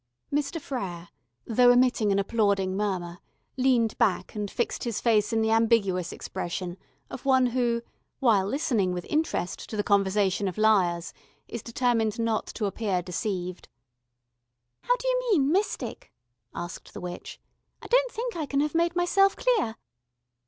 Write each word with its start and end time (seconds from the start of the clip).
Mr. 0.33 0.59
Frere, 0.59 1.09
though 1.45 1.71
emitting 1.71 2.11
an 2.11 2.17
applauding 2.17 2.75
murmur, 2.75 3.19
leaned 3.55 3.95
back 3.99 4.33
and 4.33 4.49
fixed 4.49 4.83
his 4.83 4.99
face 4.99 5.31
in 5.31 5.43
the 5.43 5.51
ambiguous 5.51 6.11
expression 6.11 6.75
of 7.11 7.23
one 7.23 7.45
who, 7.45 7.83
while 8.17 8.47
listening 8.47 8.93
with 8.93 9.05
interest 9.11 9.69
to 9.69 9.77
the 9.77 9.83
conversation 9.83 10.47
of 10.47 10.57
liars, 10.57 11.13
is 11.47 11.61
determined 11.61 12.17
not 12.17 12.47
to 12.47 12.65
appear 12.65 13.03
deceived. 13.03 13.69
"How 14.81 14.95
d'you 14.95 15.19
mean 15.31 15.51
mystic?" 15.51 16.11
asked 16.55 16.95
the 16.95 17.01
witch. 17.01 17.39
"I 17.79 17.85
don't 17.85 18.11
think 18.11 18.35
I 18.35 18.47
can 18.47 18.61
have 18.61 18.73
made 18.73 18.95
myself 18.95 19.35
clear. 19.35 19.75